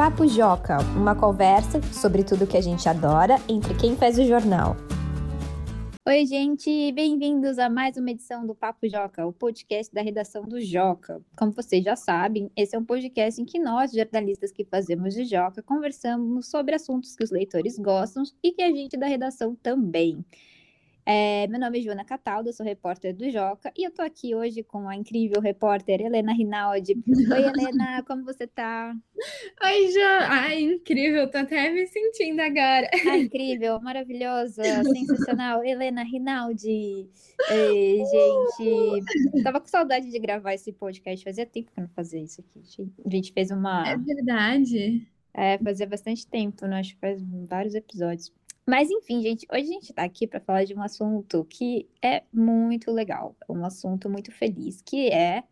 Papo 0.00 0.26
Joca, 0.26 0.78
uma 0.96 1.14
conversa 1.14 1.78
sobre 1.92 2.24
tudo 2.24 2.46
que 2.46 2.56
a 2.56 2.60
gente 2.62 2.88
adora 2.88 3.36
entre 3.46 3.74
quem 3.74 3.94
faz 3.94 4.18
o 4.18 4.24
jornal. 4.24 4.74
Oi, 6.08 6.24
gente, 6.24 6.90
bem-vindos 6.92 7.58
a 7.58 7.68
mais 7.68 7.98
uma 7.98 8.10
edição 8.10 8.46
do 8.46 8.54
Papo 8.54 8.88
Joca, 8.88 9.26
o 9.26 9.32
podcast 9.34 9.94
da 9.94 10.00
redação 10.00 10.44
do 10.44 10.58
Joca. 10.58 11.20
Como 11.36 11.52
vocês 11.52 11.84
já 11.84 11.96
sabem, 11.96 12.50
esse 12.56 12.74
é 12.74 12.78
um 12.78 12.84
podcast 12.84 13.42
em 13.42 13.44
que 13.44 13.58
nós, 13.58 13.92
jornalistas 13.92 14.50
que 14.50 14.64
fazemos 14.64 15.12
de 15.12 15.26
Joca, 15.26 15.62
conversamos 15.62 16.48
sobre 16.48 16.74
assuntos 16.74 17.14
que 17.14 17.22
os 17.22 17.30
leitores 17.30 17.78
gostam 17.78 18.22
e 18.42 18.52
que 18.52 18.62
a 18.62 18.70
gente 18.70 18.96
da 18.96 19.06
redação 19.06 19.54
também. 19.54 20.24
É, 21.12 21.48
meu 21.48 21.58
nome 21.58 21.80
é 21.80 21.82
Joana 21.82 22.04
Cataldo, 22.04 22.52
sou 22.52 22.64
repórter 22.64 23.12
do 23.12 23.28
Joca 23.28 23.72
e 23.76 23.82
eu 23.84 23.90
tô 23.90 24.00
aqui 24.00 24.32
hoje 24.32 24.62
com 24.62 24.88
a 24.88 24.94
incrível 24.94 25.40
repórter 25.40 26.00
Helena 26.00 26.32
Rinaldi. 26.32 26.92
Oi, 27.08 27.42
Helena, 27.48 28.00
como 28.06 28.22
você 28.24 28.46
tá? 28.46 28.94
Oi, 29.60 29.88
Jo. 29.88 29.98
Ai, 30.28 30.60
incrível, 30.60 31.28
tô 31.28 31.38
até 31.38 31.68
me 31.70 31.84
sentindo 31.88 32.38
agora. 32.38 32.88
Ah, 33.10 33.18
incrível, 33.18 33.80
maravilhosa, 33.80 34.62
sensacional. 34.86 35.64
Helena 35.64 36.04
Rinaldi. 36.04 37.10
Ei, 37.50 38.04
gente, 38.04 39.42
tava 39.42 39.60
com 39.60 39.66
saudade 39.66 40.08
de 40.08 40.18
gravar 40.20 40.54
esse 40.54 40.72
podcast, 40.72 41.24
fazia 41.24 41.44
tempo 41.44 41.72
que 41.72 41.80
eu 41.80 41.82
não 41.82 41.90
fazia 41.90 42.22
isso 42.22 42.40
aqui. 42.40 42.62
A 43.04 43.10
gente 43.10 43.32
fez 43.32 43.50
uma. 43.50 43.84
É 43.84 43.96
verdade. 43.96 45.04
É, 45.34 45.58
fazia 45.58 45.88
bastante 45.88 46.24
tempo, 46.24 46.66
né? 46.66 46.78
Acho 46.78 46.94
que 46.94 47.00
faz 47.00 47.20
vários 47.48 47.74
episódios. 47.74 48.32
Mas 48.66 48.90
enfim, 48.90 49.20
gente, 49.20 49.46
hoje 49.52 49.62
a 49.62 49.72
gente 49.72 49.90
está 49.90 50.04
aqui 50.04 50.26
para 50.26 50.40
falar 50.40 50.64
de 50.64 50.74
um 50.74 50.82
assunto 50.82 51.44
que 51.44 51.88
é 52.02 52.22
muito 52.32 52.90
legal, 52.92 53.36
um 53.48 53.64
assunto 53.64 54.08
muito 54.08 54.30
feliz, 54.30 54.80
que 54.82 55.08
é 55.08 55.42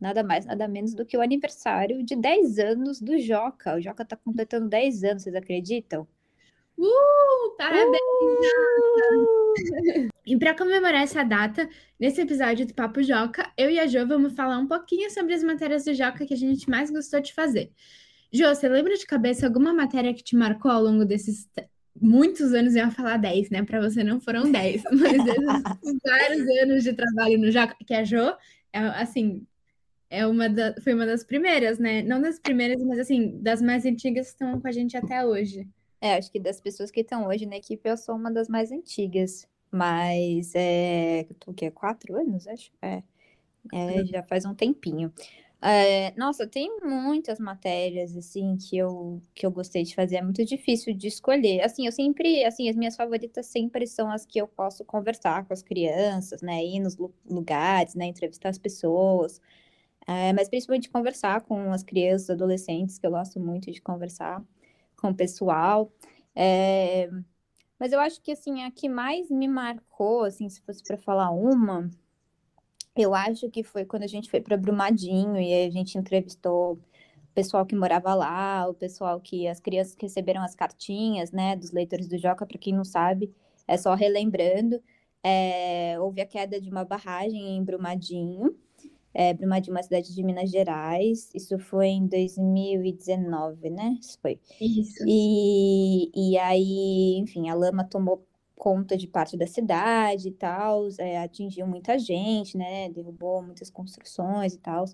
nada 0.00 0.22
mais, 0.22 0.44
nada 0.44 0.68
menos 0.68 0.94
do 0.94 1.04
que 1.04 1.16
o 1.16 1.22
aniversário 1.22 2.02
de 2.02 2.14
10 2.14 2.58
anos 2.58 3.00
do 3.00 3.18
Joca. 3.18 3.76
O 3.76 3.80
Joca 3.80 4.02
está 4.02 4.16
completando 4.16 4.68
10 4.68 5.04
anos, 5.04 5.22
vocês 5.22 5.34
acreditam? 5.34 6.06
Uh! 6.78 7.56
Parabéns! 7.56 7.98
Uh! 9.18 10.08
e 10.26 10.36
para 10.38 10.54
comemorar 10.54 11.02
essa 11.02 11.22
data, 11.22 11.68
nesse 11.98 12.20
episódio 12.20 12.66
do 12.66 12.74
Papo 12.74 13.02
Joca, 13.02 13.50
eu 13.56 13.70
e 13.70 13.78
a 13.78 13.86
Jo 13.86 14.06
vamos 14.06 14.34
falar 14.34 14.58
um 14.58 14.66
pouquinho 14.66 15.10
sobre 15.10 15.32
as 15.32 15.42
matérias 15.42 15.84
do 15.84 15.94
Joca 15.94 16.26
que 16.26 16.34
a 16.34 16.36
gente 16.36 16.68
mais 16.68 16.90
gostou 16.90 17.20
de 17.20 17.32
fazer. 17.32 17.72
Jo, 18.32 18.48
você 18.48 18.68
lembra 18.68 18.94
de 18.96 19.06
cabeça 19.06 19.46
alguma 19.46 19.72
matéria 19.72 20.12
que 20.12 20.22
te 20.22 20.36
marcou 20.36 20.70
ao 20.70 20.82
longo 20.82 21.04
desses 21.04 21.48
muitos 22.00 22.52
anos, 22.52 22.74
eu 22.74 22.84
ia 22.84 22.90
falar 22.90 23.16
10, 23.16 23.50
né? 23.50 23.62
Para 23.62 23.80
você 23.80 24.02
não 24.02 24.20
foram 24.20 24.50
10, 24.50 24.82
mas 24.92 25.12
esses 25.12 26.00
vários 26.04 26.48
anos 26.62 26.84
de 26.84 26.92
trabalho 26.92 27.38
no 27.38 27.50
Jaca, 27.50 27.76
que 27.84 27.94
a 27.94 28.04
Jo, 28.04 28.34
é, 28.72 28.78
assim, 28.78 29.46
é 30.08 30.26
uma 30.26 30.48
da, 30.48 30.74
foi 30.82 30.94
uma 30.94 31.06
das 31.06 31.24
primeiras, 31.24 31.78
né? 31.78 32.02
Não 32.02 32.20
das 32.20 32.38
primeiras, 32.38 32.82
mas 32.82 32.98
assim, 32.98 33.38
das 33.40 33.60
mais 33.60 33.84
antigas 33.84 34.28
que 34.28 34.32
estão 34.32 34.60
com 34.60 34.68
a 34.68 34.72
gente 34.72 34.96
até 34.96 35.24
hoje. 35.24 35.68
É, 36.00 36.16
acho 36.16 36.30
que 36.30 36.38
das 36.38 36.60
pessoas 36.60 36.90
que 36.90 37.00
estão 37.00 37.26
hoje 37.26 37.46
na 37.46 37.56
equipe, 37.56 37.88
eu 37.88 37.96
sou 37.96 38.14
uma 38.14 38.30
das 38.30 38.48
mais 38.48 38.70
antigas. 38.70 39.48
Mas 39.70 40.52
é. 40.54 41.26
O 41.46 41.52
que? 41.52 41.70
Quatro 41.70 42.16
anos, 42.16 42.46
acho? 42.46 42.70
É. 42.80 43.02
é 43.72 44.04
já 44.04 44.22
faz 44.22 44.44
um 44.44 44.54
tempinho. 44.54 45.12
É, 45.60 46.12
nossa, 46.18 46.46
tem 46.46 46.78
muitas 46.82 47.38
matérias, 47.40 48.16
assim, 48.16 48.56
que 48.56 48.76
eu, 48.76 49.20
que 49.34 49.44
eu 49.44 49.50
gostei 49.50 49.82
de 49.82 49.94
fazer. 49.94 50.16
É 50.16 50.22
muito 50.22 50.44
difícil 50.44 50.94
de 50.94 51.08
escolher. 51.08 51.62
Assim, 51.62 51.86
eu 51.86 51.92
sempre, 51.92 52.44
assim, 52.44 52.68
as 52.68 52.76
minhas 52.76 52.94
favoritas 52.94 53.46
sempre 53.46 53.86
são 53.86 54.10
as 54.10 54.24
que 54.26 54.38
eu 54.40 54.46
posso 54.46 54.84
conversar 54.84 55.44
com 55.46 55.52
as 55.52 55.62
crianças, 55.62 56.42
né? 56.42 56.62
Ir 56.64 56.80
nos 56.80 56.96
lugares, 57.28 57.94
né? 57.94 58.06
Entrevistar 58.06 58.50
as 58.50 58.58
pessoas. 58.58 59.40
É, 60.06 60.32
mas 60.34 60.48
principalmente 60.48 60.90
conversar 60.90 61.42
com 61.42 61.72
as 61.72 61.82
crianças, 61.82 62.30
adolescentes, 62.30 62.98
que 62.98 63.06
eu 63.06 63.10
gosto 63.10 63.40
muito 63.40 63.70
de 63.72 63.80
conversar 63.82 64.42
com 64.96 65.10
o 65.10 65.14
pessoal. 65.16 65.92
É, 66.34 67.10
mas 67.78 67.92
eu 67.92 68.00
acho 68.00 68.20
que, 68.22 68.32
assim, 68.32 68.62
a 68.64 68.70
que 68.70 68.88
mais 68.88 69.30
me 69.30 69.48
marcou, 69.48 70.24
assim, 70.24 70.48
se 70.48 70.60
fosse 70.62 70.82
para 70.84 70.96
falar 70.98 71.30
uma 71.30 71.90
eu 72.96 73.14
acho 73.14 73.50
que 73.50 73.62
foi 73.62 73.84
quando 73.84 74.02
a 74.02 74.06
gente 74.06 74.30
foi 74.30 74.40
para 74.40 74.56
Brumadinho 74.56 75.36
e 75.36 75.66
a 75.66 75.70
gente 75.70 75.98
entrevistou 75.98 76.74
o 76.74 76.78
pessoal 77.34 77.66
que 77.66 77.74
morava 77.76 78.14
lá, 78.14 78.68
o 78.68 78.74
pessoal 78.74 79.20
que 79.20 79.46
as 79.46 79.60
crianças 79.60 79.94
que 79.94 80.06
receberam 80.06 80.42
as 80.42 80.54
cartinhas, 80.54 81.30
né, 81.32 81.56
dos 81.56 81.70
leitores 81.72 82.08
do 82.08 82.18
Joca, 82.18 82.46
para 82.46 82.58
quem 82.58 82.74
não 82.74 82.84
sabe, 82.84 83.32
é 83.68 83.76
só 83.76 83.94
relembrando, 83.94 84.82
é, 85.22 85.98
houve 86.00 86.20
a 86.20 86.26
queda 86.26 86.60
de 86.60 86.70
uma 86.70 86.84
barragem 86.84 87.56
em 87.56 87.64
Brumadinho, 87.64 88.56
é, 89.12 89.32
Brumadinho, 89.32 89.74
uma 89.74 89.82
cidade 89.82 90.14
de 90.14 90.22
Minas 90.22 90.50
Gerais, 90.50 91.30
isso 91.34 91.58
foi 91.58 91.88
em 91.88 92.06
2019, 92.06 93.70
né? 93.70 93.96
Isso 94.00 94.18
foi. 94.20 94.38
Isso. 94.60 95.02
E, 95.06 96.10
e 96.14 96.38
aí, 96.38 97.16
enfim, 97.18 97.48
a 97.48 97.54
lama 97.54 97.82
tomou 97.82 98.25
conta 98.56 98.96
de 98.96 99.06
parte 99.06 99.36
da 99.36 99.46
cidade 99.46 100.28
e 100.28 100.32
tal, 100.32 100.88
é, 100.98 101.18
atingiu 101.18 101.66
muita 101.66 101.98
gente, 101.98 102.56
né? 102.56 102.88
Derrubou 102.90 103.42
muitas 103.42 103.70
construções 103.70 104.54
e 104.54 104.58
tal. 104.58 104.86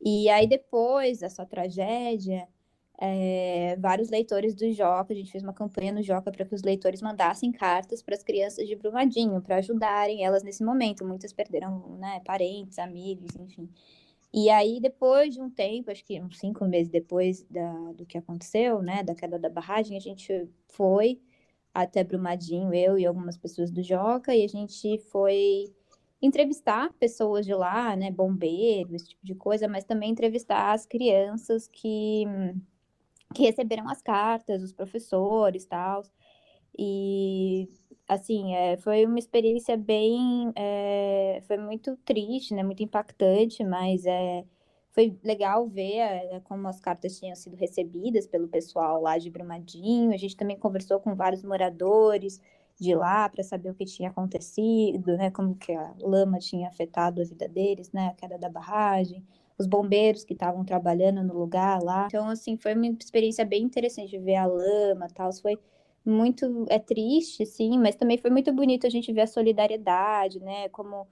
E 0.00 0.28
aí, 0.28 0.46
depois 0.46 1.20
dessa 1.20 1.44
tragédia, 1.46 2.48
é, 2.98 3.76
vários 3.78 4.08
leitores 4.10 4.54
do 4.54 4.70
Joca, 4.72 5.12
a 5.12 5.16
gente 5.16 5.30
fez 5.30 5.42
uma 5.42 5.52
campanha 5.52 5.92
no 5.92 6.02
Joca 6.02 6.32
para 6.32 6.44
que 6.44 6.54
os 6.54 6.62
leitores 6.62 7.02
mandassem 7.02 7.52
cartas 7.52 8.02
para 8.02 8.14
as 8.14 8.22
crianças 8.22 8.66
de 8.66 8.74
Brumadinho, 8.74 9.40
para 9.42 9.56
ajudarem 9.56 10.24
elas 10.24 10.42
nesse 10.42 10.64
momento. 10.64 11.04
Muitas 11.04 11.32
perderam 11.32 11.96
né, 11.98 12.20
parentes, 12.24 12.78
amigos, 12.78 13.36
enfim. 13.36 13.68
E 14.32 14.50
aí, 14.50 14.80
depois 14.80 15.34
de 15.34 15.40
um 15.40 15.50
tempo, 15.50 15.90
acho 15.90 16.04
que 16.04 16.20
uns 16.20 16.38
cinco 16.38 16.64
meses 16.66 16.90
depois 16.90 17.44
da, 17.44 17.92
do 17.92 18.04
que 18.04 18.18
aconteceu, 18.18 18.82
né, 18.82 19.02
da 19.02 19.14
queda 19.14 19.38
da 19.38 19.48
barragem, 19.48 19.96
a 19.96 20.00
gente 20.00 20.48
foi 20.68 21.20
até 21.82 22.02
Brumadinho, 22.02 22.72
eu 22.72 22.98
e 22.98 23.06
algumas 23.06 23.36
pessoas 23.36 23.70
do 23.70 23.82
Joca, 23.82 24.34
e 24.34 24.44
a 24.44 24.48
gente 24.48 24.98
foi 25.10 25.72
entrevistar 26.20 26.92
pessoas 26.94 27.44
de 27.44 27.54
lá, 27.54 27.94
né, 27.94 28.10
bombeiros, 28.10 28.94
esse 28.94 29.08
tipo 29.10 29.24
de 29.24 29.34
coisa, 29.34 29.68
mas 29.68 29.84
também 29.84 30.10
entrevistar 30.10 30.72
as 30.72 30.86
crianças 30.86 31.68
que, 31.68 32.24
que 33.34 33.42
receberam 33.42 33.88
as 33.88 34.00
cartas, 34.00 34.62
os 34.62 34.72
professores, 34.72 35.66
tal. 35.66 36.02
E 36.78 37.68
assim, 38.08 38.54
é, 38.54 38.76
foi 38.78 39.04
uma 39.04 39.18
experiência 39.18 39.76
bem, 39.76 40.52
é, 40.56 41.42
foi 41.46 41.58
muito 41.58 41.96
triste, 41.98 42.54
né, 42.54 42.62
muito 42.62 42.82
impactante, 42.82 43.62
mas 43.64 44.06
é 44.06 44.44
foi 44.96 45.14
legal 45.22 45.68
ver 45.68 45.98
é, 45.98 46.40
como 46.44 46.66
as 46.66 46.80
cartas 46.80 47.18
tinham 47.18 47.36
sido 47.36 47.54
recebidas 47.54 48.26
pelo 48.26 48.48
pessoal 48.48 49.02
lá 49.02 49.18
de 49.18 49.28
Brumadinho. 49.28 50.14
A 50.14 50.16
gente 50.16 50.34
também 50.34 50.58
conversou 50.58 50.98
com 50.98 51.14
vários 51.14 51.42
moradores 51.44 52.40
de 52.80 52.94
lá 52.94 53.28
para 53.28 53.44
saber 53.44 53.68
o 53.68 53.74
que 53.74 53.84
tinha 53.84 54.08
acontecido, 54.08 55.14
né, 55.18 55.30
como 55.30 55.54
que 55.54 55.70
a 55.70 55.94
lama 56.00 56.38
tinha 56.38 56.68
afetado 56.68 57.20
a 57.20 57.24
vida 57.24 57.46
deles, 57.46 57.92
né, 57.92 58.08
a 58.08 58.14
queda 58.14 58.38
da 58.38 58.48
barragem, 58.48 59.22
os 59.58 59.66
bombeiros 59.66 60.24
que 60.24 60.32
estavam 60.32 60.64
trabalhando 60.64 61.22
no 61.22 61.38
lugar 61.38 61.82
lá. 61.82 62.06
Então, 62.06 62.30
assim, 62.30 62.56
foi 62.56 62.72
uma 62.74 62.86
experiência 62.86 63.44
bem 63.44 63.64
interessante 63.64 64.18
ver 64.18 64.36
a 64.36 64.46
lama, 64.46 65.08
tal. 65.14 65.30
Foi 65.34 65.58
muito 66.02 66.64
é 66.70 66.78
triste, 66.78 67.44
sim, 67.44 67.78
mas 67.78 67.96
também 67.96 68.16
foi 68.16 68.30
muito 68.30 68.50
bonito 68.50 68.86
a 68.86 68.90
gente 68.90 69.12
ver 69.12 69.22
a 69.22 69.26
solidariedade, 69.26 70.40
né, 70.40 70.70
como 70.70 71.06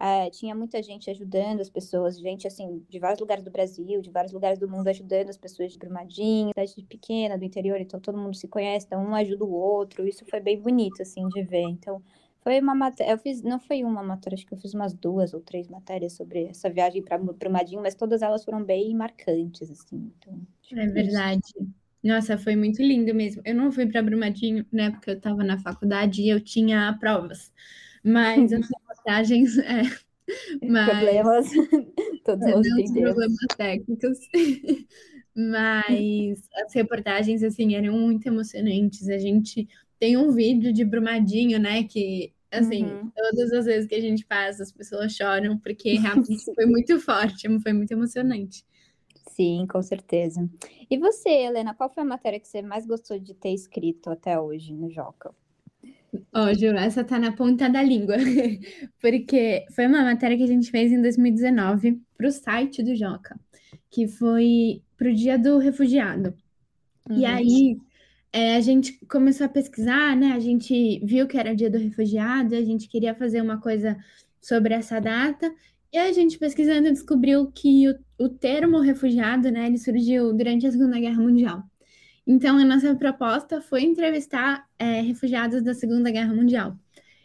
é, 0.00 0.30
tinha 0.30 0.54
muita 0.54 0.82
gente 0.82 1.10
ajudando 1.10 1.60
as 1.60 1.68
pessoas, 1.68 2.18
gente 2.18 2.46
assim, 2.46 2.82
de 2.88 2.98
vários 2.98 3.20
lugares 3.20 3.44
do 3.44 3.50
Brasil, 3.50 4.00
de 4.00 4.10
vários 4.10 4.32
lugares 4.32 4.58
do 4.58 4.66
mundo 4.66 4.88
ajudando 4.88 5.28
as 5.28 5.36
pessoas 5.36 5.72
de 5.72 5.78
Brumadinho, 5.78 6.52
cidade 6.54 6.86
pequena, 6.88 7.36
do 7.36 7.44
interior, 7.44 7.78
então 7.78 8.00
todo 8.00 8.16
mundo 8.16 8.34
se 8.34 8.48
conhece, 8.48 8.86
então 8.86 9.04
um 9.04 9.14
ajuda 9.14 9.44
o 9.44 9.52
outro, 9.52 10.08
isso 10.08 10.24
foi 10.24 10.40
bem 10.40 10.58
bonito, 10.58 11.02
assim, 11.02 11.28
de 11.28 11.42
ver. 11.42 11.64
Então, 11.64 12.02
foi 12.42 12.58
uma 12.60 12.74
matéria, 12.74 13.12
eu 13.12 13.18
fiz, 13.18 13.42
não 13.42 13.60
foi 13.60 13.84
uma 13.84 14.02
matéria, 14.02 14.36
acho 14.36 14.46
que 14.46 14.54
eu 14.54 14.58
fiz 14.58 14.72
umas 14.72 14.94
duas 14.94 15.34
ou 15.34 15.40
três 15.40 15.68
matérias 15.68 16.14
sobre 16.14 16.44
essa 16.44 16.70
viagem 16.70 17.02
para 17.02 17.18
Brumadinho, 17.18 17.82
mas 17.82 17.94
todas 17.94 18.22
elas 18.22 18.42
foram 18.42 18.64
bem 18.64 18.94
marcantes, 18.94 19.70
assim. 19.70 20.10
Então, 20.16 20.40
é 20.72 20.86
verdade. 20.86 21.52
Nossa, 22.02 22.38
foi 22.38 22.56
muito 22.56 22.82
lindo 22.82 23.14
mesmo. 23.14 23.42
Eu 23.44 23.54
não 23.54 23.70
fui 23.70 23.86
para 23.86 24.02
Brumadinho, 24.02 24.64
né, 24.72 24.90
porque 24.90 25.10
eu 25.10 25.16
estava 25.18 25.44
na 25.44 25.58
faculdade 25.58 26.22
e 26.22 26.30
eu 26.30 26.40
tinha 26.40 26.96
provas. 26.98 27.52
Mas 28.02 28.50
as 28.50 28.66
reportagens. 29.00 29.58
É, 29.58 29.82
mas, 30.68 30.90
problemas, 30.90 31.50
todos 32.24 32.46
nós 32.46 32.66
entendemos. 32.66 33.14
Problemas 33.14 33.46
técnicos. 33.56 34.18
mas 35.34 36.48
as 36.64 36.74
reportagens, 36.74 37.42
assim, 37.42 37.74
eram 37.74 37.98
muito 37.98 38.26
emocionantes. 38.26 39.08
A 39.08 39.18
gente 39.18 39.68
tem 39.98 40.16
um 40.16 40.30
vídeo 40.30 40.72
de 40.72 40.84
Brumadinho, 40.84 41.58
né, 41.58 41.84
que 41.84 42.32
assim, 42.50 42.84
uhum. 42.84 43.10
todas 43.14 43.52
as 43.52 43.64
vezes 43.64 43.88
que 43.88 43.94
a 43.94 44.00
gente 44.00 44.26
passa, 44.26 44.62
as 44.62 44.72
pessoas 44.72 45.12
choram, 45.12 45.56
porque 45.56 45.94
realmente 45.94 46.44
foi 46.52 46.66
muito 46.66 46.98
forte, 46.98 47.46
foi 47.60 47.72
muito 47.72 47.92
emocionante. 47.92 48.64
Sim, 49.30 49.66
com 49.70 49.80
certeza. 49.80 50.50
E 50.90 50.98
você, 50.98 51.30
Helena, 51.30 51.74
qual 51.74 51.88
foi 51.88 52.02
a 52.02 52.06
matéria 52.06 52.40
que 52.40 52.48
você 52.48 52.60
mais 52.60 52.84
gostou 52.84 53.20
de 53.20 53.34
ter 53.34 53.54
escrito 53.54 54.10
até 54.10 54.38
hoje 54.38 54.74
no 54.74 54.90
Joca? 54.90 55.32
Ó, 56.34 56.52
Ju, 56.54 56.66
essa 56.76 57.04
tá 57.04 57.18
na 57.18 57.32
ponta 57.32 57.68
da 57.68 57.82
língua, 57.82 58.16
porque 59.00 59.66
foi 59.74 59.86
uma 59.86 60.02
matéria 60.02 60.36
que 60.36 60.42
a 60.44 60.46
gente 60.46 60.70
fez 60.70 60.92
em 60.92 61.00
2019 61.02 62.00
para 62.16 62.28
o 62.28 62.30
site 62.32 62.82
do 62.82 62.94
Joca, 62.96 63.38
que 63.90 64.08
foi 64.08 64.82
para 64.96 65.08
o 65.10 65.14
Dia 65.14 65.38
do 65.38 65.58
Refugiado. 65.58 66.34
E 67.14 67.26
Uhum. 67.26 67.26
aí 67.26 67.78
é, 68.32 68.56
a 68.56 68.60
gente 68.62 68.98
começou 69.08 69.46
a 69.46 69.50
pesquisar, 69.50 70.16
né? 70.16 70.32
A 70.34 70.40
gente 70.40 71.00
viu 71.06 71.28
que 71.28 71.38
era 71.38 71.52
o 71.52 71.56
dia 71.56 71.70
do 71.70 71.78
refugiado, 71.78 72.54
a 72.56 72.62
gente 72.64 72.88
queria 72.88 73.14
fazer 73.14 73.42
uma 73.42 73.60
coisa 73.60 73.98
sobre 74.42 74.74
essa 74.74 75.00
data. 75.00 75.54
E 75.92 75.98
a 75.98 76.12
gente 76.12 76.38
pesquisando 76.38 76.90
descobriu 76.92 77.52
que 77.52 77.88
o, 77.90 78.26
o 78.26 78.30
termo 78.30 78.80
refugiado, 78.80 79.50
né, 79.52 79.66
ele 79.68 79.78
surgiu 79.78 80.34
durante 80.34 80.66
a 80.66 80.72
Segunda 80.72 81.00
Guerra 81.00 81.22
Mundial. 81.22 81.69
Então, 82.30 82.58
a 82.58 82.64
nossa 82.64 82.94
proposta 82.94 83.60
foi 83.60 83.82
entrevistar 83.82 84.64
é, 84.78 85.00
refugiados 85.00 85.64
da 85.64 85.74
Segunda 85.74 86.12
Guerra 86.12 86.32
Mundial. 86.32 86.76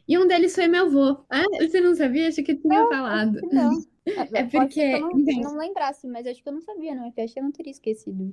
E 0.07 0.18
um 0.18 0.25
deles 0.25 0.56
foi 0.56 0.68
meu 0.68 0.88
avô. 0.88 1.24
Ah, 1.30 1.44
você 1.60 1.80
não 1.80 1.94
sabia? 1.94 2.28
Acho 2.28 2.42
que 2.42 2.56
tinha 2.56 2.81
Não, 2.81 2.90
falado. 2.90 3.40
não. 3.52 3.72
É 4.34 4.44
que 4.44 4.57
porque. 4.57 4.80
eu 4.80 5.00
não, 5.02 5.19
então, 5.19 5.42
não 5.42 5.57
lembrasse, 5.57 6.07
mas 6.07 6.25
acho 6.25 6.42
que 6.42 6.48
eu 6.50 6.54
não 6.54 6.62
sabia, 6.62 6.94
não. 6.94 7.06
Eu 7.06 7.24
acho 7.24 7.34
que 7.34 7.40
eu 7.40 7.44
não 7.44 7.52
teria 7.52 7.72
esquecido. 7.72 8.31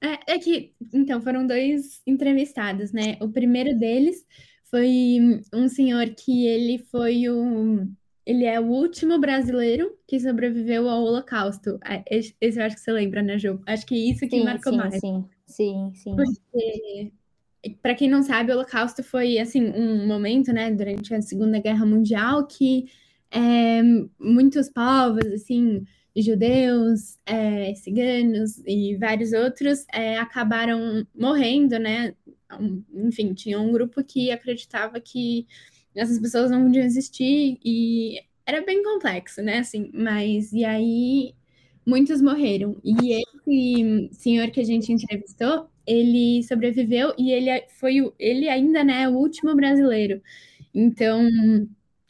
É, 0.00 0.34
é 0.34 0.38
que, 0.38 0.72
então, 0.92 1.20
foram 1.20 1.44
dois 1.46 2.00
entrevistados, 2.04 2.92
né? 2.92 3.16
O 3.20 3.28
primeiro 3.28 3.76
deles 3.76 4.24
foi 4.70 5.40
um 5.52 5.68
senhor 5.68 6.08
que 6.10 6.46
ele 6.46 6.78
foi 6.78 7.28
o. 7.28 7.88
Ele 8.26 8.44
é 8.44 8.58
o 8.58 8.64
último 8.64 9.18
brasileiro 9.18 9.96
que 10.06 10.18
sobreviveu 10.18 10.88
ao 10.88 11.02
Holocausto. 11.02 11.78
É, 11.84 12.02
Esse 12.10 12.58
eu 12.58 12.64
acho 12.64 12.76
que 12.76 12.82
você 12.82 12.92
lembra, 12.92 13.22
né, 13.22 13.38
Ju? 13.38 13.60
Acho 13.66 13.84
que 13.86 13.94
isso 13.94 14.20
que 14.20 14.30
Sim, 14.30 14.44
marcou 14.44 14.72
sim, 14.72 14.78
mais. 14.78 15.00
sim, 15.00 15.24
sim, 15.46 15.92
sim. 15.94 16.16
Porque, 16.16 17.12
para 17.82 17.94
quem 17.94 18.08
não 18.08 18.22
sabe, 18.22 18.50
o 18.50 18.54
Holocausto 18.54 19.02
foi, 19.02 19.38
assim, 19.38 19.66
um 19.70 20.06
momento, 20.06 20.52
né, 20.52 20.70
durante 20.70 21.14
a 21.14 21.20
Segunda 21.20 21.58
Guerra 21.60 21.84
Mundial 21.84 22.46
que 22.46 22.86
é, 23.30 23.82
muitos 24.18 24.70
povos, 24.70 25.26
assim, 25.26 25.84
judeus, 26.16 27.18
é, 27.26 27.74
ciganos 27.74 28.58
e 28.66 28.96
vários 28.96 29.32
outros 29.32 29.84
é, 29.92 30.16
acabaram 30.18 31.06
morrendo, 31.14 31.78
né? 31.78 32.14
Enfim, 32.94 33.34
tinha 33.34 33.58
um 33.60 33.72
grupo 33.72 34.02
que 34.04 34.30
acreditava 34.30 35.00
que 35.00 35.46
essas 35.94 36.18
pessoas 36.18 36.50
não 36.50 36.64
podiam 36.64 36.84
existir 36.84 37.58
e 37.64 38.20
era 38.46 38.64
bem 38.64 38.82
complexo, 38.82 39.42
né? 39.42 39.58
Assim, 39.58 39.90
mas 39.94 40.52
e 40.52 40.64
aí 40.64 41.34
muitos 41.86 42.20
morreram. 42.22 42.76
E 42.84 43.22
esse 43.22 44.08
senhor 44.12 44.50
que 44.50 44.60
a 44.60 44.64
gente 44.64 44.92
entrevistou, 44.92 45.68
ele 45.86 46.42
sobreviveu 46.44 47.14
e 47.18 47.32
ele 47.32 47.66
foi 47.78 48.00
o, 48.02 48.14
ele 48.18 48.48
ainda, 48.48 48.82
né, 48.84 49.02
é 49.02 49.08
o 49.08 49.12
último 49.16 49.54
brasileiro. 49.54 50.22
Então, 50.74 51.28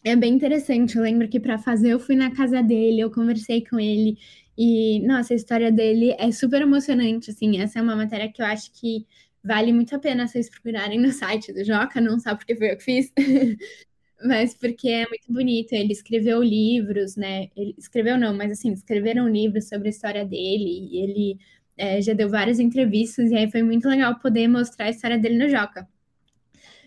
é 0.04 0.16
bem 0.16 0.34
interessante. 0.34 0.96
Eu 0.96 1.02
lembro 1.02 1.28
que 1.28 1.40
para 1.40 1.58
fazer 1.58 1.90
eu 1.90 1.98
fui 2.00 2.16
na 2.16 2.30
casa 2.30 2.62
dele, 2.62 3.00
eu 3.00 3.10
conversei 3.10 3.64
com 3.64 3.78
ele 3.80 4.18
e, 4.56 5.00
nossa, 5.06 5.34
a 5.34 5.36
história 5.36 5.72
dele 5.72 6.14
é 6.18 6.30
super 6.30 6.62
emocionante, 6.62 7.30
assim. 7.30 7.58
Essa 7.60 7.78
é 7.78 7.82
uma 7.82 7.96
matéria 7.96 8.30
que 8.30 8.40
eu 8.42 8.46
acho 8.46 8.70
que 8.72 9.06
vale 9.44 9.72
muito 9.72 9.94
a 9.94 9.98
pena 9.98 10.26
vocês 10.26 10.48
procurarem 10.48 10.98
no 11.00 11.12
site 11.12 11.52
do 11.52 11.64
Joca, 11.64 12.00
não 12.00 12.18
só 12.18 12.34
porque 12.34 12.56
foi 12.56 12.72
eu 12.72 12.76
que 12.76 12.84
fiz, 12.84 13.12
mas 14.24 14.54
porque 14.54 14.88
é 14.88 15.08
muito 15.08 15.32
bonito. 15.32 15.72
Ele 15.72 15.92
escreveu 15.92 16.42
livros, 16.42 17.16
né? 17.16 17.48
Ele 17.56 17.74
escreveu 17.78 18.18
não, 18.18 18.34
mas 18.34 18.52
assim, 18.52 18.72
escreveram 18.72 19.28
livros 19.28 19.68
sobre 19.68 19.88
a 19.88 19.90
história 19.90 20.24
dele 20.24 20.88
e 20.90 20.98
ele 21.02 21.38
é, 21.76 22.00
já 22.00 22.14
deu 22.14 22.28
várias 22.28 22.58
entrevistas 22.60 23.30
e 23.30 23.36
aí 23.36 23.50
foi 23.50 23.62
muito 23.62 23.88
legal 23.88 24.18
poder 24.18 24.48
mostrar 24.48 24.86
a 24.86 24.90
história 24.90 25.18
dele 25.18 25.38
no 25.38 25.48
Joca. 25.48 25.88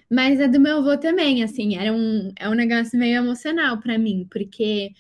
Mas 0.10 0.40
a 0.40 0.48
do 0.48 0.60
meu 0.60 0.78
avô 0.78 0.98
também, 0.98 1.44
assim, 1.44 1.78
era 1.78 1.94
um, 1.94 2.32
é 2.40 2.50
um 2.50 2.54
negócio 2.54 2.98
meio 2.98 3.18
emocional 3.18 3.80
para 3.80 3.98
mim, 3.98 4.26
porque 4.32 4.94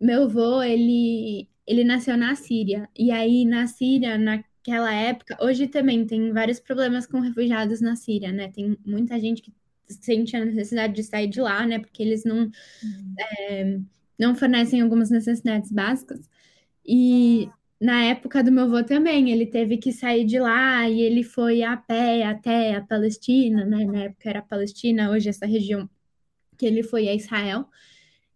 meu 0.00 0.24
avô, 0.24 0.62
ele, 0.62 1.48
ele 1.66 1.84
nasceu 1.84 2.16
na 2.16 2.34
Síria. 2.36 2.88
E 2.96 3.10
aí, 3.10 3.44
na 3.44 3.66
Síria, 3.66 4.18
naquela 4.64 4.92
época, 4.94 5.36
hoje 5.40 5.66
também 5.66 6.06
tem 6.06 6.32
vários 6.32 6.58
problemas 6.58 7.06
com 7.06 7.20
refugiados 7.20 7.82
na 7.82 7.94
Síria, 7.94 8.32
né? 8.32 8.48
Tem 8.48 8.78
muita 8.84 9.20
gente 9.20 9.42
que 9.42 9.52
sente 9.86 10.34
a 10.34 10.44
necessidade 10.44 10.94
de 10.94 11.02
sair 11.02 11.28
de 11.28 11.40
lá, 11.40 11.66
né? 11.66 11.78
Porque 11.78 12.02
eles 12.02 12.24
não, 12.24 12.50
é, 13.18 13.78
não 14.18 14.34
fornecem 14.34 14.80
algumas 14.80 15.10
necessidades 15.10 15.70
básicas. 15.70 16.28
E 16.86 17.48
na 17.78 18.04
época 18.04 18.42
do 18.42 18.50
meu 18.50 18.64
avô 18.64 18.82
também, 18.82 19.30
ele 19.30 19.46
teve 19.46 19.76
que 19.76 19.92
sair 19.92 20.24
de 20.24 20.38
lá 20.38 20.88
e 20.88 21.02
ele 21.02 21.22
foi 21.22 21.62
a 21.62 21.76
pé 21.76 22.24
até 22.24 22.74
a 22.74 22.80
Palestina, 22.80 23.66
né? 23.66 23.84
Na 23.84 24.04
época 24.04 24.30
era 24.30 24.38
a 24.38 24.42
Palestina, 24.42 25.10
hoje 25.10 25.28
essa 25.28 25.46
região 25.46 25.88
que 26.56 26.64
ele 26.64 26.82
foi 26.82 27.08
a 27.08 27.14
Israel. 27.14 27.66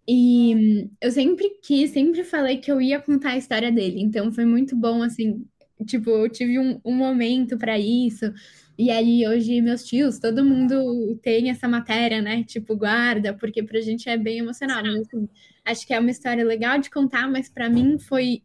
E 0.06 0.90
eu 1.00 1.10
sempre 1.10 1.50
quis, 1.62 1.90
sempre 1.90 2.24
falei 2.24 2.58
que 2.58 2.70
eu 2.72 2.80
ia 2.80 3.00
contar 3.00 3.30
a 3.30 3.38
história 3.38 3.72
dele. 3.72 4.00
Então 4.00 4.32
foi 4.32 4.44
muito 4.44 4.76
bom, 4.76 5.02
assim, 5.02 5.46
tipo, 5.84 6.10
eu 6.10 6.28
tive 6.28 6.58
um, 6.58 6.80
um 6.84 6.94
momento 6.94 7.56
para 7.58 7.78
isso. 7.78 8.32
E 8.76 8.90
aí 8.90 9.26
hoje 9.26 9.60
meus 9.60 9.84
tios, 9.84 10.18
todo 10.18 10.44
mundo 10.44 11.18
tem 11.22 11.50
essa 11.50 11.66
matéria, 11.66 12.22
né? 12.22 12.44
Tipo, 12.44 12.76
guarda, 12.76 13.34
porque 13.34 13.62
pra 13.62 13.80
gente 13.80 14.08
é 14.08 14.16
bem 14.16 14.38
emocional. 14.38 14.82
Mas, 14.82 15.08
assim, 15.08 15.28
acho 15.64 15.86
que 15.86 15.94
é 15.94 15.98
uma 15.98 16.10
história 16.10 16.44
legal 16.44 16.78
de 16.78 16.90
contar, 16.90 17.28
mas 17.28 17.48
para 17.48 17.68
mim 17.68 17.98
foi 17.98 18.42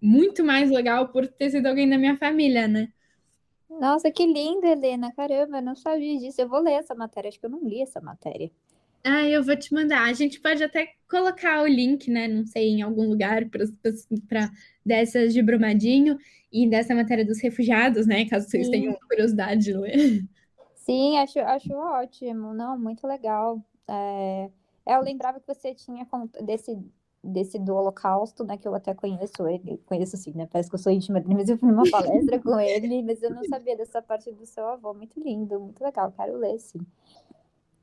muito 0.00 0.44
mais 0.44 0.70
legal 0.70 1.08
por 1.08 1.26
ter 1.26 1.50
sido 1.50 1.66
alguém 1.66 1.88
da 1.88 1.98
minha 1.98 2.16
família, 2.16 2.68
né? 2.68 2.88
Nossa, 3.68 4.10
que 4.10 4.26
lindo, 4.26 4.66
Helena. 4.66 5.12
Caramba, 5.12 5.58
eu 5.58 5.62
não 5.62 5.76
sabia 5.76 6.18
disso. 6.18 6.40
Eu 6.40 6.48
vou 6.48 6.60
ler 6.60 6.72
essa 6.72 6.94
matéria. 6.94 7.28
Acho 7.28 7.38
que 7.38 7.46
eu 7.46 7.50
não 7.50 7.62
li 7.62 7.80
essa 7.80 8.00
matéria. 8.00 8.50
Ah, 9.02 9.26
eu 9.26 9.42
vou 9.42 9.56
te 9.56 9.72
mandar. 9.72 10.04
A 10.04 10.12
gente 10.12 10.40
pode 10.40 10.62
até 10.62 10.88
colocar 11.08 11.62
o 11.62 11.66
link, 11.66 12.10
né? 12.10 12.28
Não 12.28 12.44
sei, 12.44 12.68
em 12.68 12.82
algum 12.82 13.08
lugar 13.08 13.48
para 13.48 14.50
dessas 14.84 15.32
de 15.32 15.42
Brumadinho 15.42 16.18
e 16.52 16.68
dessa 16.68 16.94
matéria 16.94 17.24
dos 17.24 17.40
refugiados, 17.40 18.06
né? 18.06 18.26
Caso 18.26 18.48
vocês 18.48 18.66
Sim. 18.66 18.72
tenham 18.72 18.98
curiosidade 19.08 19.64
de 19.64 19.72
ler. 19.72 20.22
Sim, 20.74 21.18
acho, 21.18 21.38
acho 21.40 21.72
ótimo. 21.72 22.52
Não, 22.52 22.78
muito 22.78 23.06
legal. 23.06 23.62
É, 23.88 24.50
eu 24.86 25.00
lembrava 25.00 25.40
que 25.40 25.46
você 25.46 25.74
tinha 25.74 26.06
desse, 26.42 26.78
desse 27.22 27.58
do 27.58 27.74
Holocausto, 27.74 28.44
né? 28.44 28.58
Que 28.58 28.68
eu 28.68 28.74
até 28.74 28.94
conheço 28.94 29.46
ele. 29.48 29.78
Conheço 29.86 30.16
assim, 30.16 30.32
né? 30.32 30.46
Parece 30.50 30.68
que 30.68 30.74
eu 30.74 30.78
sou 30.78 30.92
íntima 30.92 31.20
dele, 31.20 31.34
mas 31.34 31.48
eu 31.48 31.56
fui 31.56 31.70
numa 31.70 31.88
palestra 31.90 32.38
com 32.38 32.58
ele, 32.60 33.02
mas 33.02 33.22
eu 33.22 33.30
não 33.30 33.44
sabia 33.48 33.76
dessa 33.76 34.02
parte 34.02 34.30
do 34.32 34.44
seu 34.44 34.66
avô. 34.66 34.92
Muito 34.92 35.18
lindo, 35.20 35.58
muito 35.58 35.82
legal. 35.82 36.12
Quero 36.12 36.36
ler, 36.36 36.58
sim. 36.58 36.80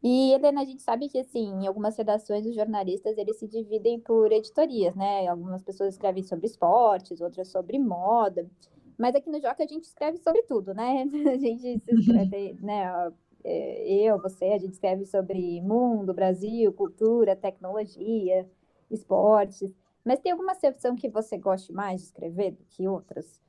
E, 0.09 0.31
Helena, 0.31 0.62
a 0.62 0.65
gente 0.65 0.81
sabe 0.81 1.09
que, 1.09 1.19
assim, 1.19 1.50
em 1.63 1.68
algumas 1.68 1.98
redações, 1.98 2.45
os 2.45 2.56
jornalistas, 2.56 3.18
eles 3.18 3.36
se 3.38 3.45
dividem 3.45 4.00
por 4.00 4.31
editorias, 4.31 4.95
né? 4.95 5.27
Algumas 5.27 5.62
pessoas 5.62 5.95
escrevem 5.95 6.24
sobre 6.24 6.45
esportes, 6.45 7.19
outras 7.19 7.50
sobre 7.50 7.77
moda. 7.77 8.50
Mas 8.98 9.13
aqui 9.15 9.30
no 9.30 9.38
Joca 9.41 9.65
a 9.65 9.67
gente 9.67 9.84
escreve 9.84 10.17
sobre 10.17 10.43
tudo, 10.43 10.74
né? 10.74 11.03
A 11.34 11.38
gente 11.38 11.84
escreve, 11.89 12.53
né? 12.62 13.12
é, 13.43 13.93
Eu, 14.05 14.17
você, 14.22 14.46
a 14.46 14.58
gente 14.58 14.72
escreve 14.74 15.05
sobre 15.05 15.60
mundo, 15.62 16.13
Brasil, 16.13 16.72
cultura, 16.72 17.36
tecnologia, 17.36 18.50
esportes. 18.89 19.74
Mas 20.05 20.22
tem 20.22 20.32
alguma 20.32 20.55
secção 20.55 20.96
que 20.96 21.10
você 21.10 21.38
goste 21.38 21.74
mais 21.74 22.00
de 22.00 22.08
escrever 22.08 22.51
do 22.51 22.63
que 22.63 22.88
outras? 22.88 23.41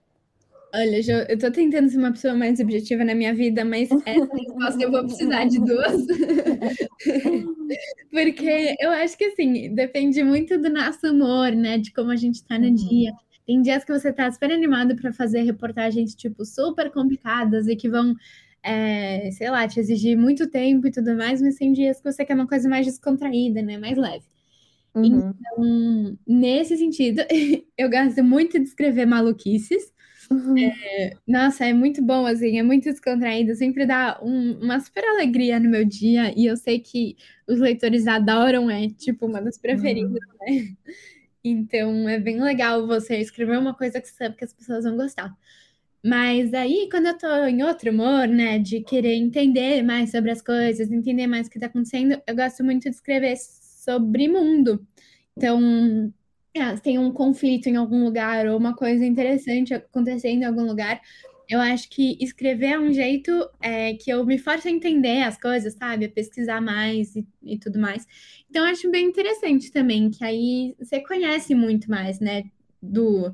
Olha, 0.74 1.02
Jo, 1.02 1.12
eu 1.28 1.38
tô 1.38 1.50
tentando 1.50 1.88
ser 1.88 1.98
uma 1.98 2.12
pessoa 2.12 2.34
mais 2.34 2.60
objetiva 2.60 3.04
na 3.04 3.14
minha 3.14 3.34
vida, 3.34 3.64
mas 3.64 3.88
essa 4.04 4.28
resposta 4.34 4.82
eu 4.82 4.90
vou 4.90 5.04
precisar 5.04 5.44
de 5.44 5.58
duas. 5.60 6.06
Porque 8.10 8.76
eu 8.80 8.90
acho 8.90 9.16
que, 9.16 9.24
assim, 9.24 9.74
depende 9.74 10.22
muito 10.22 10.58
do 10.58 10.70
nosso 10.70 11.06
humor, 11.10 11.52
né? 11.52 11.78
De 11.78 11.92
como 11.92 12.10
a 12.10 12.16
gente 12.16 12.44
tá 12.44 12.58
no 12.58 12.66
Uhum. 12.66 12.74
dia. 12.74 13.12
Tem 13.46 13.62
dias 13.62 13.84
que 13.84 13.92
você 13.92 14.12
tá 14.12 14.30
super 14.30 14.52
animado 14.52 14.94
para 14.96 15.12
fazer 15.12 15.42
reportagens, 15.42 16.14
tipo, 16.14 16.44
super 16.44 16.90
complicadas 16.90 17.66
e 17.66 17.74
que 17.76 17.88
vão, 17.88 18.14
é, 18.62 19.30
sei 19.32 19.50
lá, 19.50 19.66
te 19.66 19.80
exigir 19.80 20.18
muito 20.18 20.50
tempo 20.50 20.86
e 20.86 20.90
tudo 20.90 21.14
mais, 21.16 21.40
mas 21.40 21.56
tem 21.56 21.72
dias 21.72 21.98
que 21.98 22.12
você 22.12 22.24
quer 22.26 22.34
uma 22.34 22.46
coisa 22.46 22.68
mais 22.68 22.84
descontraída, 22.86 23.62
né? 23.62 23.78
Mais 23.78 23.96
leve. 23.96 24.24
Uhum. 24.94 25.04
Então, 25.06 26.18
nesse 26.26 26.76
sentido, 26.76 27.22
eu 27.78 27.88
gosto 27.90 28.22
muito 28.22 28.58
de 28.58 28.64
escrever 28.68 29.06
maluquices. 29.06 29.92
Nossa, 31.26 31.64
é 31.66 31.72
muito 31.72 32.02
bom, 32.02 32.26
assim, 32.26 32.58
é 32.58 32.62
muito 32.62 32.84
descontraído, 32.84 33.54
sempre 33.54 33.86
dá 33.86 34.18
um- 34.22 34.58
uma 34.62 34.80
super 34.80 35.04
alegria 35.04 35.60
no 35.60 35.68
meu 35.70 35.84
dia, 35.84 36.32
e 36.36 36.46
eu 36.46 36.56
sei 36.56 36.80
que 36.80 37.16
os 37.46 37.58
leitores 37.60 38.06
adoram, 38.06 38.70
é 38.70 38.88
tipo 38.88 39.26
uma 39.26 39.40
das 39.42 39.58
preferidas, 39.58 40.20
né? 40.40 40.76
Então 41.44 42.08
é 42.08 42.18
bem 42.20 42.40
legal 42.42 42.86
você 42.86 43.18
escrever 43.18 43.58
uma 43.58 43.74
coisa 43.74 44.00
que 44.00 44.08
você 44.08 44.14
sabe 44.16 44.36
que 44.36 44.44
as 44.44 44.52
pessoas 44.54 44.84
vão 44.84 44.96
gostar. 44.96 45.34
Mas 46.04 46.54
aí, 46.54 46.88
quando 46.90 47.06
eu 47.06 47.18
tô 47.18 47.28
em 47.46 47.62
outro 47.64 47.90
humor, 47.92 48.28
né, 48.28 48.58
de 48.58 48.80
querer 48.82 49.14
entender 49.16 49.82
mais 49.82 50.10
sobre 50.12 50.30
as 50.30 50.42
coisas, 50.42 50.90
entender 50.92 51.26
mais 51.26 51.46
o 51.48 51.50
que 51.50 51.58
tá 51.60 51.66
acontecendo, 51.66 52.20
eu 52.26 52.36
gosto 52.36 52.64
muito 52.64 52.84
de 52.84 52.90
escrever 52.96 53.36
sobre 53.38 54.28
mundo. 54.28 54.86
Então, 55.36 56.12
se 56.76 56.82
tem 56.82 56.98
um 56.98 57.12
conflito 57.12 57.68
em 57.68 57.76
algum 57.76 58.04
lugar 58.04 58.46
ou 58.46 58.58
uma 58.58 58.74
coisa 58.74 59.04
interessante 59.04 59.74
acontecendo 59.74 60.42
em 60.42 60.44
algum 60.44 60.64
lugar, 60.64 61.00
eu 61.48 61.60
acho 61.60 61.88
que 61.88 62.16
escrever 62.20 62.72
é 62.72 62.78
um 62.78 62.92
jeito 62.92 63.30
é, 63.60 63.94
que 63.94 64.10
eu 64.10 64.24
me 64.26 64.38
forço 64.38 64.68
a 64.68 64.70
entender 64.70 65.22
as 65.22 65.40
coisas, 65.40 65.74
sabe? 65.74 66.04
A 66.04 66.08
pesquisar 66.10 66.60
mais 66.60 67.16
e, 67.16 67.26
e 67.42 67.58
tudo 67.58 67.78
mais. 67.78 68.06
Então, 68.50 68.64
eu 68.64 68.70
acho 68.70 68.90
bem 68.90 69.06
interessante 69.06 69.72
também, 69.72 70.10
que 70.10 70.22
aí 70.22 70.74
você 70.78 71.00
conhece 71.00 71.54
muito 71.54 71.90
mais, 71.90 72.20
né, 72.20 72.44
do, 72.82 73.32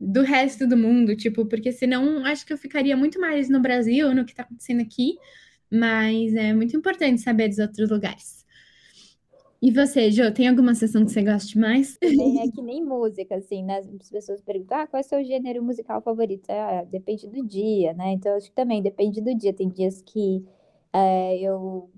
do 0.00 0.22
resto 0.22 0.66
do 0.66 0.76
mundo, 0.76 1.14
tipo, 1.14 1.46
porque 1.46 1.70
senão 1.70 2.24
acho 2.26 2.44
que 2.44 2.52
eu 2.52 2.58
ficaria 2.58 2.96
muito 2.96 3.20
mais 3.20 3.48
no 3.48 3.60
Brasil, 3.60 4.12
no 4.12 4.24
que 4.24 4.34
tá 4.34 4.42
acontecendo 4.42 4.82
aqui, 4.82 5.16
mas 5.70 6.34
é 6.34 6.52
muito 6.52 6.76
importante 6.76 7.20
saber 7.20 7.48
dos 7.48 7.58
outros 7.58 7.88
lugares. 7.88 8.41
E 9.62 9.70
você, 9.72 10.10
Jo, 10.10 10.30
tem 10.32 10.46
alguma 10.48 10.74
sessão 10.74 11.04
que 11.06 11.10
você 11.12 11.22
goste 11.22 11.58
mais? 11.58 11.98
É, 12.18 12.46
que 12.52 12.60
nem 12.62 12.84
música, 12.84 13.36
assim, 13.36 13.62
né? 13.64 13.78
As 13.78 14.10
pessoas 14.10 14.40
perguntam, 14.42 14.78
ah, 14.80 14.86
qual 14.86 14.98
é 15.00 15.04
o 15.04 15.08
seu 15.08 15.24
gênero 15.24 15.62
musical 15.62 16.00
favorito? 16.02 16.48
Ah, 16.50 16.84
depende 16.84 17.26
do 17.28 17.44
dia, 17.46 17.94
né? 17.94 18.12
Então, 18.12 18.36
acho 18.36 18.48
que 18.50 18.54
também 18.54 18.82
depende 18.82 19.20
do 19.20 19.34
dia. 19.34 19.52
Tem 19.54 19.68
dias 19.68 20.02
que 20.02 20.44
é, 20.92 21.38
eu 21.38 21.90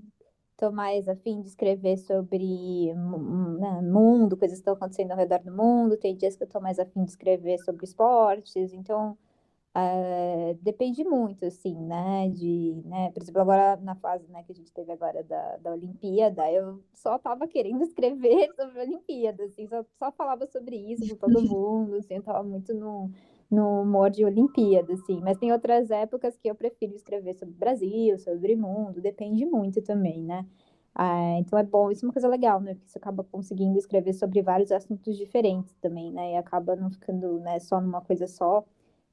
tô 0.57 0.73
mais 0.73 1.09
afim 1.09 1.43
de 1.43 1.49
escrever 1.49 1.99
sobre 1.99 2.95
né, 2.95 3.83
mundo, 3.83 4.37
coisas 4.37 4.59
que 4.59 4.63
estão 4.63 4.75
acontecendo 4.75 5.13
ao 5.13 5.19
redor 5.19 5.41
do 5.41 5.53
mundo. 5.53 5.97
Tem 5.99 6.17
dias 6.17 6.37
que 6.37 6.45
eu 6.45 6.49
tô 6.49 6.61
mais 6.61 6.79
afim 6.79 7.05
de 7.05 7.11
escrever 7.11 7.59
sobre 7.61 7.85
esportes. 7.85 8.73
Então, 8.73 9.19
Uh, 9.77 10.55
depende 10.63 11.03
muito, 11.03 11.45
assim, 11.45 11.75
né? 11.75 12.29
De, 12.29 12.81
né? 12.85 13.11
Por 13.11 13.21
exemplo, 13.21 13.41
agora 13.41 13.77
na 13.83 13.97
fase 13.97 14.25
né, 14.31 14.45
que 14.45 14.53
a 14.53 14.55
gente 14.55 14.73
teve 14.73 14.93
agora 14.93 15.25
da, 15.25 15.57
da 15.57 15.73
Olimpíada, 15.73 16.49
eu 16.49 16.81
só 16.93 17.19
tava 17.19 17.49
querendo 17.49 17.83
escrever 17.83 18.53
sobre 18.55 18.81
a 18.81 18.85
Olimpíada, 18.85 19.43
assim, 19.45 19.67
só, 19.67 19.85
só 19.99 20.13
falava 20.13 20.47
sobre 20.47 20.77
isso 20.77 21.09
com 21.09 21.17
todo 21.17 21.43
mundo, 21.43 21.97
assim, 21.97 22.15
eu 22.15 22.23
tava 22.23 22.45
muito 22.45 22.73
no, 22.73 23.11
no 23.51 23.83
humor 23.83 24.11
de 24.11 24.25
Olimpíada, 24.25 24.93
assim. 24.93 25.21
Mas 25.21 25.39
tem 25.39 25.51
outras 25.53 25.91
épocas 25.91 26.37
que 26.37 26.49
eu 26.49 26.55
prefiro 26.55 26.95
escrever 26.95 27.35
sobre 27.35 27.55
Brasil, 27.57 28.17
sobre 28.21 28.55
mundo, 28.55 29.01
depende 29.01 29.45
muito 29.45 29.83
também, 29.83 30.23
né? 30.23 30.47
Ah, 30.95 31.37
então 31.41 31.59
é 31.59 31.65
bom, 31.65 31.91
isso 31.91 32.05
é 32.05 32.07
uma 32.07 32.13
coisa 32.13 32.29
legal, 32.29 32.61
né? 32.61 32.75
Porque 32.75 32.89
você 32.89 32.99
acaba 32.99 33.25
conseguindo 33.25 33.77
escrever 33.77 34.13
sobre 34.13 34.41
vários 34.41 34.71
assuntos 34.71 35.17
diferentes 35.17 35.75
também, 35.81 36.13
né? 36.13 36.35
E 36.35 36.37
acaba 36.37 36.77
não 36.77 36.89
ficando 36.91 37.41
né, 37.41 37.59
só 37.59 37.81
numa 37.81 38.01
coisa 38.01 38.29
só. 38.29 38.65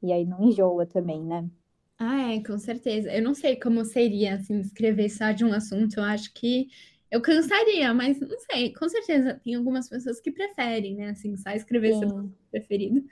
E 0.01 0.11
aí 0.13 0.25
não 0.25 0.43
enjoa 0.43 0.85
também, 0.85 1.23
né? 1.23 1.49
Ah, 1.97 2.33
é, 2.33 2.43
com 2.43 2.57
certeza. 2.57 3.11
Eu 3.13 3.21
não 3.21 3.33
sei 3.35 3.55
como 3.59 3.85
seria, 3.85 4.35
assim, 4.35 4.59
escrever 4.59 5.09
só 5.09 5.31
de 5.31 5.45
um 5.45 5.53
assunto. 5.53 5.97
Eu 5.99 6.03
acho 6.03 6.33
que 6.33 6.67
eu 7.11 7.21
cansaria, 7.21 7.93
mas 7.93 8.19
não 8.19 8.39
sei. 8.39 8.73
Com 8.73 8.89
certeza 8.89 9.39
tem 9.43 9.55
algumas 9.55 9.87
pessoas 9.87 10.19
que 10.19 10.31
preferem, 10.31 10.95
né? 10.95 11.09
Assim, 11.11 11.37
só 11.37 11.51
escrever 11.51 11.93
Sim. 11.93 11.99
seu 11.99 12.31
preferido. 12.49 13.03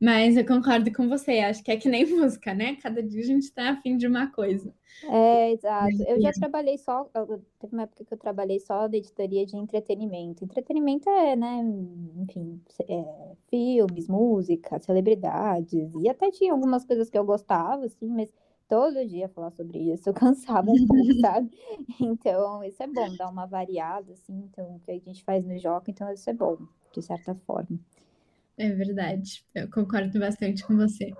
Mas 0.00 0.36
eu 0.36 0.46
concordo 0.46 0.90
com 0.92 1.08
você, 1.08 1.40
acho 1.40 1.62
que 1.62 1.70
é 1.70 1.76
que 1.76 1.88
nem 1.88 2.04
música, 2.08 2.54
né? 2.54 2.76
Cada 2.76 3.02
dia 3.02 3.20
a 3.20 3.26
gente 3.26 3.52
tá 3.52 3.70
afim 3.70 3.96
de 3.96 4.06
uma 4.06 4.30
coisa. 4.32 4.74
É, 5.04 5.52
exato. 5.52 6.02
Eu 6.06 6.20
já 6.20 6.32
trabalhei 6.32 6.78
só, 6.78 7.04
teve 7.58 7.74
uma 7.74 7.82
época 7.82 8.04
que 8.04 8.14
eu 8.14 8.18
trabalhei 8.18 8.58
só 8.60 8.88
da 8.88 8.96
editoria 8.96 9.44
de 9.46 9.56
entretenimento. 9.56 10.44
Entretenimento 10.44 11.08
é, 11.08 11.36
né, 11.36 11.62
enfim, 12.16 12.60
é, 12.88 13.34
filmes, 13.48 14.08
música, 14.08 14.78
celebridades, 14.80 15.90
e 15.94 16.08
até 16.08 16.30
tinha 16.30 16.52
algumas 16.52 16.84
coisas 16.84 17.10
que 17.10 17.18
eu 17.18 17.24
gostava, 17.24 17.84
assim, 17.84 18.08
mas 18.08 18.32
todo 18.68 19.06
dia 19.06 19.28
falar 19.28 19.50
sobre 19.50 19.78
isso, 19.92 20.08
eu 20.08 20.14
cansava 20.14 20.70
sabe? 21.20 21.50
Então, 22.00 22.62
isso 22.64 22.82
é 22.82 22.86
bom, 22.86 23.16
dar 23.16 23.28
uma 23.28 23.46
variada, 23.46 24.12
assim, 24.12 24.34
então, 24.50 24.76
o 24.76 24.80
que 24.80 24.90
a 24.90 24.98
gente 24.98 25.24
faz 25.24 25.44
no 25.44 25.58
Joca, 25.58 25.90
então 25.90 26.12
isso 26.12 26.28
é 26.28 26.34
bom, 26.34 26.58
de 26.92 27.02
certa 27.02 27.34
forma. 27.46 27.78
É 28.62 28.68
verdade, 28.68 29.42
eu 29.54 29.70
concordo 29.70 30.18
bastante 30.18 30.62
com 30.66 30.76
você. 30.76 31.14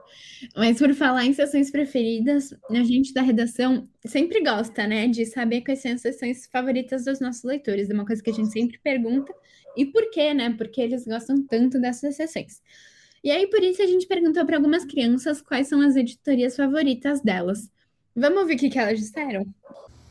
Mas 0.55 0.77
por 0.77 0.93
falar 0.93 1.25
em 1.25 1.33
sessões 1.33 1.71
preferidas, 1.71 2.55
a 2.69 2.85
gente 2.85 3.15
da 3.15 3.23
redação 3.23 3.89
sempre 4.05 4.43
gosta, 4.43 4.87
né, 4.87 5.09
de 5.09 5.25
saber 5.25 5.63
quais 5.63 5.81
são 5.81 5.93
as 5.93 6.03
sessões 6.03 6.47
favoritas 6.49 7.07
dos 7.07 7.19
nossos 7.19 7.43
leitores. 7.43 7.89
É 7.89 7.95
uma 7.95 8.05
coisa 8.05 8.23
que 8.23 8.29
a 8.29 8.35
gente 8.35 8.53
sempre 8.53 8.79
pergunta. 8.85 9.33
E 9.75 9.87
por 9.87 10.11
quê, 10.11 10.35
né? 10.35 10.55
Porque 10.59 10.83
eles 10.83 11.07
gostam 11.07 11.43
tanto 11.47 11.81
dessas 11.81 12.15
sessões. 12.17 12.61
E 13.25 13.31
aí, 13.31 13.47
por 13.47 13.63
isso, 13.63 13.81
a 13.81 13.87
gente 13.87 14.07
perguntou 14.07 14.45
para 14.45 14.59
algumas 14.59 14.85
crianças 14.85 15.41
quais 15.41 15.67
são 15.67 15.81
as 15.81 15.97
editorias 15.97 16.55
favoritas 16.55 17.23
delas. 17.23 17.71
Vamos 18.15 18.41
ouvir 18.41 18.57
o 18.57 18.59
que, 18.59 18.79
elas 18.79 19.01
disseram? 19.01 19.47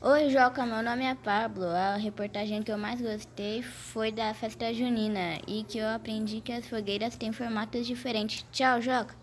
Oi, 0.02 0.30
Joca, 0.30 0.66
meu 0.66 0.82
nome 0.82 1.04
é 1.04 1.14
Pablo. 1.14 1.66
A 1.66 1.98
reportagem 1.98 2.64
que 2.64 2.72
eu 2.72 2.78
mais 2.78 3.02
gostei 3.02 3.62
foi 3.62 4.14
da 4.14 4.34
festa 4.34 4.74
junina 4.74 5.42
e 5.46 5.66
que 5.66 5.78
eu 5.78 5.90
aprendi 5.90 6.40
que 6.40 6.54
as 6.54 6.66
fogueiras 6.66 7.18
têm 7.18 7.34
formatos 7.34 7.86
diferentes. 7.86 8.46
Tchau, 8.50 8.82
Joca. 8.82 9.14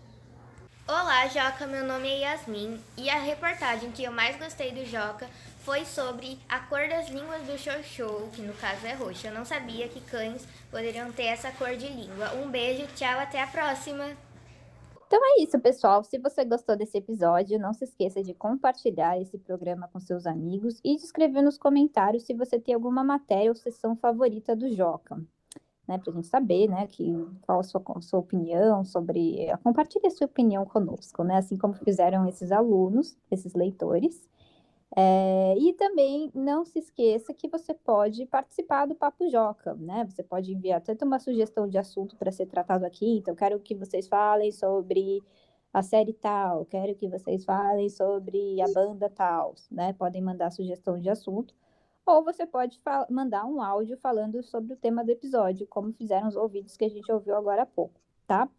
Olá, 0.87 1.27
Joca, 1.29 1.65
meu 1.65 1.83
nome 1.83 2.07
é 2.07 2.19
Yasmin 2.19 2.79
e 2.95 3.09
a 3.09 3.17
reportagem 3.17 3.91
que 3.91 4.03
eu 4.03 4.11
mais 4.11 4.37
gostei 4.37 4.71
do 4.71 4.85
Joca 4.85 5.27
foi 5.65 5.83
sobre 5.83 6.37
a 6.47 6.59
cor 6.59 6.87
das 6.87 7.09
línguas 7.09 7.41
do 7.41 7.57
Xoxô, 7.57 8.29
que 8.31 8.43
no 8.43 8.53
caso 8.53 8.85
é 8.85 8.93
roxo. 8.93 9.25
Eu 9.25 9.33
não 9.33 9.45
sabia 9.45 9.87
que 9.87 9.99
cães 9.99 10.47
poderiam 10.69 11.11
ter 11.11 11.25
essa 11.25 11.51
cor 11.53 11.75
de 11.75 11.87
língua. 11.87 12.33
Um 12.35 12.51
beijo, 12.51 12.85
tchau, 12.95 13.19
até 13.19 13.41
a 13.41 13.47
próxima! 13.47 14.26
Então 15.07 15.21
é 15.23 15.41
isso, 15.41 15.57
pessoal. 15.59 16.03
Se 16.03 16.17
você 16.19 16.43
gostou 16.43 16.75
desse 16.75 16.97
episódio, 16.97 17.57
não 17.57 17.73
se 17.73 17.85
esqueça 17.85 18.21
de 18.21 18.33
compartilhar 18.33 19.17
esse 19.17 19.37
programa 19.37 19.87
com 19.87 20.01
seus 20.01 20.27
amigos 20.27 20.81
e 20.83 20.97
de 20.97 21.03
escrever 21.03 21.41
nos 21.41 21.57
comentários 21.57 22.23
se 22.23 22.33
você 22.33 22.59
tem 22.59 22.75
alguma 22.75 23.05
matéria 23.05 23.49
ou 23.49 23.55
sessão 23.55 23.95
favorita 23.95 24.53
do 24.53 24.69
Joca. 24.69 25.15
Né, 25.87 25.97
para 25.97 26.11
a 26.11 26.15
gente 26.15 26.27
saber, 26.27 26.67
né, 26.67 26.85
que, 26.85 27.05
qual 27.43 27.61
a 27.61 27.63
sua, 27.63 27.81
sua 28.01 28.19
opinião 28.19 28.83
sobre. 28.83 29.47
Compartilhe 29.63 30.07
a 30.07 30.09
sua 30.09 30.27
opinião 30.27 30.65
conosco, 30.65 31.23
né? 31.23 31.37
Assim 31.37 31.57
como 31.57 31.73
fizeram 31.75 32.27
esses 32.27 32.51
alunos, 32.51 33.17
esses 33.31 33.53
leitores. 33.53 34.27
É, 34.99 35.55
e 35.59 35.73
também 35.73 36.31
não 36.33 36.65
se 36.65 36.79
esqueça 36.79 37.31
que 37.31 37.47
você 37.47 37.71
pode 37.71 38.25
participar 38.25 38.87
do 38.87 38.95
Papo 38.95 39.29
Joca, 39.29 39.75
né? 39.75 40.03
Você 40.09 40.23
pode 40.23 40.51
enviar 40.51 40.81
tanto 40.81 41.05
uma 41.05 41.19
sugestão 41.19 41.67
de 41.67 41.77
assunto 41.77 42.15
para 42.15 42.31
ser 42.31 42.47
tratado 42.47 42.83
aqui, 42.83 43.17
então 43.19 43.35
quero 43.35 43.59
que 43.59 43.75
vocês 43.75 44.07
falem 44.07 44.51
sobre 44.51 45.21
a 45.71 45.83
série 45.83 46.13
tal, 46.13 46.65
quero 46.65 46.95
que 46.95 47.07
vocês 47.07 47.45
falem 47.45 47.89
sobre 47.89 48.59
a 48.59 48.65
banda 48.73 49.07
tal, 49.07 49.53
né? 49.69 49.93
Podem 49.93 50.19
mandar 50.19 50.49
sugestão 50.49 50.99
de 50.99 51.09
assunto, 51.11 51.53
ou 52.03 52.23
você 52.23 52.47
pode 52.47 52.81
mandar 53.07 53.45
um 53.45 53.61
áudio 53.61 53.97
falando 53.97 54.41
sobre 54.41 54.73
o 54.73 54.77
tema 54.77 55.03
do 55.05 55.11
episódio, 55.11 55.67
como 55.67 55.93
fizeram 55.93 56.27
os 56.27 56.35
ouvidos 56.35 56.75
que 56.75 56.85
a 56.85 56.89
gente 56.89 57.11
ouviu 57.11 57.35
agora 57.35 57.61
há 57.61 57.67
pouco, 57.67 58.01
tá? 58.25 58.49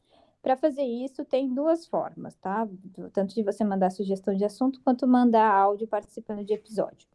Para 0.42 0.56
fazer 0.56 0.82
isso, 0.82 1.24
tem 1.24 1.52
duas 1.52 1.86
formas, 1.86 2.34
tá? 2.36 2.68
Tanto 3.12 3.34
de 3.34 3.42
você 3.42 3.64
mandar 3.64 3.90
sugestão 3.90 4.34
de 4.34 4.44
assunto, 4.44 4.80
quanto 4.82 5.06
mandar 5.06 5.50
áudio 5.50 5.88
participando 5.88 6.44
de 6.44 6.54
episódio. 6.54 7.08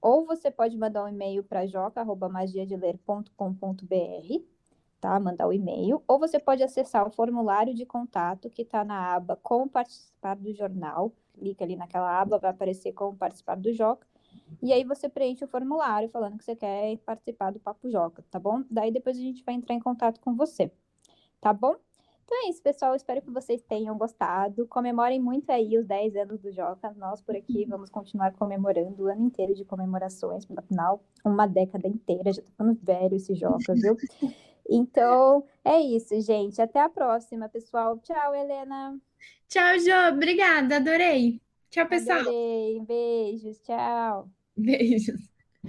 Ou 0.00 0.26
você 0.26 0.50
pode 0.50 0.76
mandar 0.76 1.04
um 1.04 1.08
e-mail 1.08 1.42
para 1.42 1.66
joca.magiadeler.com.br, 1.66 4.44
tá? 5.00 5.18
Mandar 5.18 5.48
o 5.48 5.52
e-mail. 5.52 6.02
Ou 6.06 6.18
você 6.18 6.38
pode 6.38 6.62
acessar 6.62 7.06
o 7.06 7.10
formulário 7.10 7.74
de 7.74 7.86
contato 7.86 8.50
que 8.50 8.62
está 8.62 8.84
na 8.84 9.14
aba 9.14 9.36
Como 9.36 9.68
Participar 9.68 10.36
do 10.36 10.52
Jornal. 10.52 11.12
Clica 11.34 11.64
ali 11.64 11.76
naquela 11.76 12.20
aba, 12.20 12.38
vai 12.38 12.50
aparecer 12.50 12.92
Como 12.92 13.16
Participar 13.16 13.56
do 13.56 13.72
Joca. 13.72 14.06
E 14.62 14.72
aí 14.72 14.84
você 14.84 15.08
preenche 15.08 15.44
o 15.44 15.48
formulário 15.48 16.08
falando 16.08 16.38
que 16.38 16.44
você 16.44 16.56
quer 16.56 16.96
participar 16.98 17.50
do 17.50 17.60
Papo 17.60 17.88
Joca, 17.90 18.24
tá 18.30 18.38
bom? 18.38 18.64
Daí 18.70 18.90
depois 18.90 19.16
a 19.16 19.20
gente 19.20 19.44
vai 19.44 19.54
entrar 19.54 19.74
em 19.74 19.80
contato 19.80 20.20
com 20.20 20.34
você, 20.34 20.72
tá 21.40 21.52
bom? 21.52 21.76
Então 22.28 22.46
é 22.46 22.50
isso, 22.50 22.62
pessoal. 22.62 22.94
Espero 22.94 23.22
que 23.22 23.30
vocês 23.30 23.62
tenham 23.62 23.96
gostado. 23.96 24.66
Comemorem 24.66 25.18
muito 25.18 25.48
aí 25.48 25.78
os 25.78 25.86
10 25.86 26.14
anos 26.14 26.38
do 26.38 26.52
Joca. 26.52 26.92
Nós 26.98 27.22
por 27.22 27.34
aqui 27.34 27.62
uhum. 27.62 27.70
vamos 27.70 27.88
continuar 27.88 28.34
comemorando 28.34 29.04
o 29.04 29.06
ano 29.06 29.24
inteiro 29.24 29.54
de 29.54 29.64
comemorações. 29.64 30.46
Afinal, 30.54 31.02
uma 31.24 31.46
década 31.46 31.88
inteira. 31.88 32.30
Já 32.30 32.42
tá 32.42 32.50
ficando 32.50 32.78
velho 32.82 33.16
esse 33.16 33.34
Joca, 33.34 33.74
viu? 33.74 33.96
Então, 34.70 35.46
é 35.64 35.80
isso, 35.80 36.20
gente. 36.20 36.60
Até 36.60 36.78
a 36.78 36.90
próxima, 36.90 37.48
pessoal. 37.48 37.98
Tchau, 38.00 38.34
Helena. 38.34 39.00
Tchau, 39.48 39.78
Jo. 39.78 40.12
Obrigada. 40.12 40.76
Adorei. 40.76 41.40
Tchau, 41.70 41.88
pessoal. 41.88 42.18
Adorei. 42.18 42.78
Beijos. 42.86 43.58
Tchau. 43.60 44.28
Beijos. 44.54 45.37